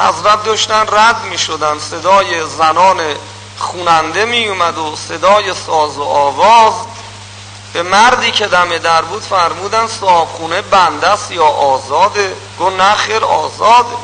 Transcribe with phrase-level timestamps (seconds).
[0.00, 3.00] حضرت داشتن رد می شدن صدای زنان
[3.58, 6.74] خوننده می اومد و صدای ساز و آواز.
[7.72, 13.24] به مردی که دم در بود فرمودن صاحب خونه بنده است یا آزاده گو نخیر
[13.24, 13.96] آزاده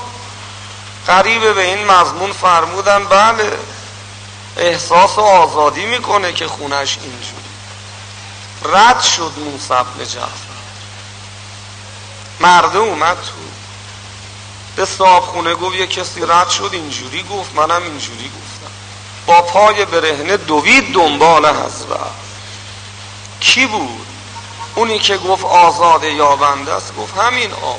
[1.06, 3.58] قریب به این مضمون فرمودن بله
[4.56, 7.46] احساس آزادی می‌کنه که خونش اینجوری.
[8.64, 10.56] رد شد موسی ابن جعفر.
[12.40, 13.32] مرده اومد تو
[14.76, 18.72] به صاحب خونه گفت یه کسی رد شد اینجوری گفت منم اینجوری گفتم.
[19.26, 22.00] با پای برهنه دوید دنبال حضرت.
[23.40, 24.06] کی بود؟
[24.74, 27.76] اونی که گفت آزاد یا بنده است گفت همین آقا.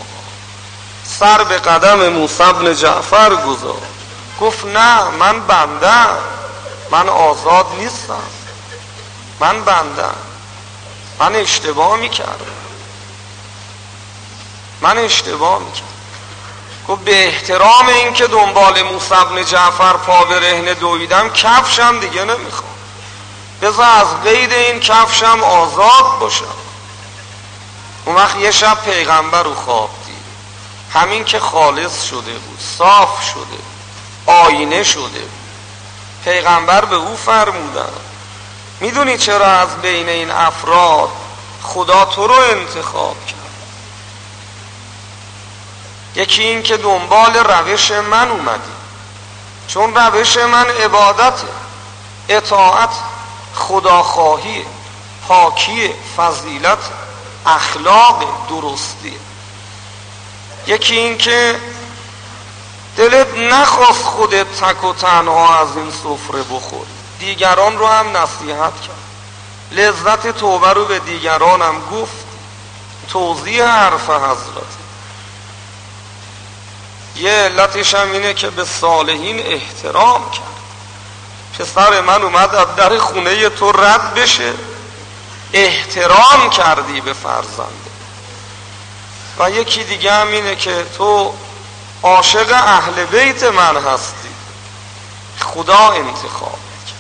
[1.04, 3.82] سر به قدم موسی ابن جعفر گذار
[4.42, 6.06] گفت نه من بنده
[6.92, 8.24] من آزاد نیستم.
[9.40, 10.10] من بنده
[11.20, 12.46] من اشتباه می‌کردم.
[14.82, 15.97] من اشتباه می‌کردم.
[16.88, 22.72] گفت به احترام اینکه دنبال موسی ابن جعفر پا به رهنه دویدم کفشم دیگه نمی‌خوام.
[23.62, 26.46] بذار از قید این کفشم آزاد باشم.
[28.06, 30.16] اون وقت یه شب پیغمبر رو خواب دید.
[30.94, 33.60] همین که خالص شده بود صاف شده
[34.26, 35.24] آینه شده
[36.24, 37.90] پیغمبر به او فرمودن
[38.80, 41.10] می‌دونی چرا از بین این افراد
[41.64, 43.37] خدا تو رو انتخاب کرد؟
[46.18, 48.72] یکی این که دنبال روش من اومدی.
[49.68, 51.34] چون روش من عبادت
[52.30, 52.90] اطاعت
[53.56, 54.66] خداخواهی
[55.28, 56.78] پاکی فضیلت
[57.46, 59.14] اخلاق درستی
[60.68, 61.60] یکی این که
[62.98, 66.86] دلت نخواست خودت تک و تنها از این سفره بخور
[67.20, 68.98] دیگران رو هم نصیحت کرد.
[69.72, 72.26] لذت توبه رو به دیگران هم گفت.
[73.10, 74.87] توضیح حرف حضرت.
[77.20, 80.44] یه علتش هم اینه که به صالحین احترام کرد.
[81.60, 84.54] پسر من اومد از در خونه تو رد بشه.
[85.54, 87.88] احترام کردی به فرزنده
[89.40, 91.34] و یکی دیگه هم اینه که تو
[92.04, 94.30] عاشق اهل بیت من هستی.
[95.40, 96.98] خدا انتخاب کرد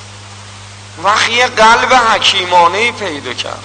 [1.04, 3.64] وقتی یه قلب حکیمانه پیدا کرد.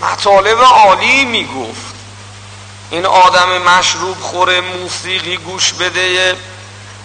[0.00, 1.97] مطالب عالی می‌گفت.
[2.90, 6.36] این آدم مشروب خوره موسیقی گوش بده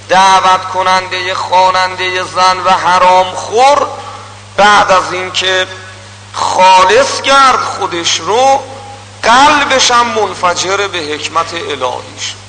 [0.09, 3.87] دعوت کننده خواننده زن و حرام خور.
[4.57, 5.67] بعد از اینکه
[6.33, 8.63] خالص کرد خودش رو
[9.23, 12.43] قلبش هم منفجر به حکمت الهی شد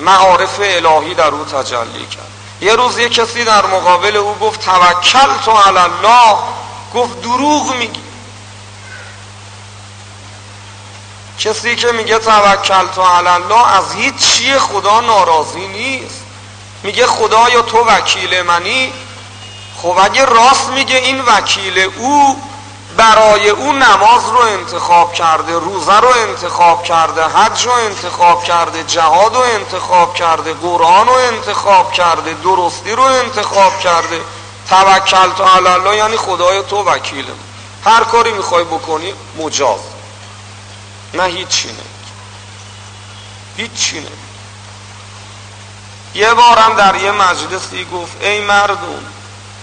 [0.00, 2.26] معارف الهی در او تجلی کرد.
[2.60, 6.36] یه روز یه کسی در مقابل او گفت توکل تو الله.
[6.94, 8.05] گفت دروغ میگی.
[11.38, 16.22] کسی که میگه توکل تو الله از هیچ چیه خدا ناراضی نیست.
[16.82, 18.92] میگه خدا یا تو وکیل منی؟
[19.82, 22.42] خب اگه راست میگه این وکیل او
[22.96, 29.34] برای او نماز رو انتخاب کرده روزه رو انتخاب کرده حج رو انتخاب کرده جهاد
[29.34, 34.20] رو انتخاب کرده قرآن رو انتخاب کرده درستی رو انتخاب کرده.
[34.70, 37.26] توکل تو الله یعنی خدای تو وکیل
[37.84, 39.95] هر کاری می‌خوای بکنی مجاز.
[41.16, 41.84] نه هیچی نه
[43.56, 44.06] هیچی نه
[46.14, 49.04] یه بارم در یه مجلسی گفت ای مردم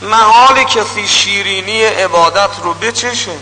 [0.01, 3.37] محال کسی شیرینی عبادت رو بچشه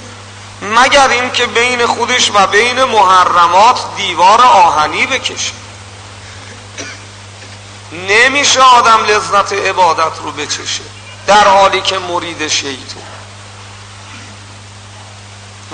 [0.61, 5.53] مگر این که بین خودش و بین محرمات دیوار آهنی بکشه؟
[7.91, 10.83] نمیشه آدم لذت عبادت رو بچشه
[11.27, 13.10] در حالی که مرید شیطان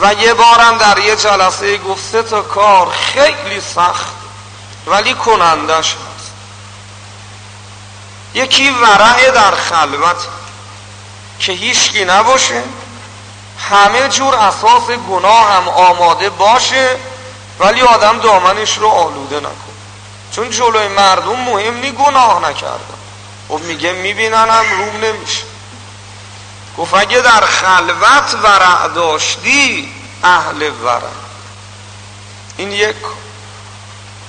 [0.02, 4.14] و یه بارم در یه جلسه گفت تا کار خیلی سخت
[4.88, 6.32] ولی کنندش هست.
[8.34, 10.28] یکی ورع در خلوت
[11.40, 12.64] که هیچکی نباشه
[13.70, 16.96] همه جور اساس گناه هم آماده باشه
[17.60, 19.74] ولی آدم دامنش رو آلوده نکن
[20.32, 22.98] چون جلوی مردم مهم نی گناه نکردم
[23.50, 25.44] و خب میگه میبیننم روم نمیشه.
[26.78, 29.94] گفت اگه در خلوت ورع داشتی
[30.24, 31.02] اهل ورع
[32.58, 32.96] این یک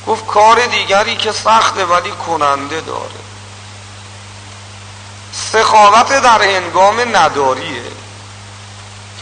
[0.06, 3.28] گفت کار دیگری که سخته ولی کننده داره.
[5.52, 7.82] سخاوت در هنگام نداریه.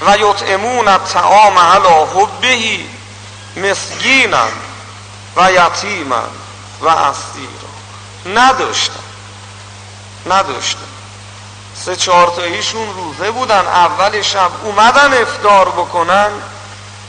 [0.06, 2.78] و یطعمون الطعام علی حبه
[3.56, 4.46] مسکینا
[5.36, 6.22] و یتیما
[6.80, 7.70] و اسیرا.
[8.34, 9.00] نداشتن.
[10.26, 10.80] نداشتن.
[11.84, 13.66] سه چهار تاییشون روزه بودن.
[13.66, 16.30] اول شب اومدن افتار بکنن.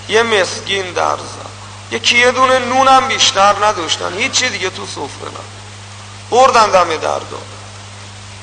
[0.10, 1.48] یه مسکین در زن
[1.92, 4.18] یکی یه دونه نونم بیشتر نداشتن.
[4.18, 5.32] هیچی دیگه تو سفره
[6.32, 7.20] بردن دم در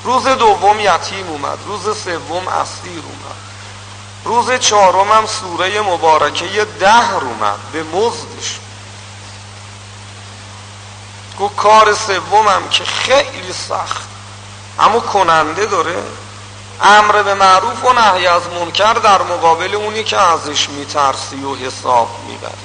[0.04, 1.58] روز دوم یتیم اومد.
[1.66, 3.36] روز سوم اسیر اومد.
[4.24, 7.58] روز چهارم هم سوره مبارکه ده اومد.
[7.72, 8.58] به مزدش.
[11.38, 14.08] گو کار سومم که خیلی سخت.
[14.78, 16.02] اما کننده داره.
[16.80, 22.08] امر به معروف و نهی از منکر در مقابل اونی که ازش میترسی و حساب
[22.28, 22.63] می‌بری.